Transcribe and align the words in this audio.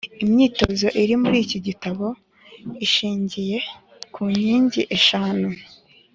imyitozo 0.23 0.87
iri 1.01 1.15
muri 1.21 1.37
iki 1.45 1.59
gitabo 1.67 2.05
ishingiye 2.85 3.57
ku 4.13 4.21
nkingi 4.33 4.81
eshanu 4.97 5.49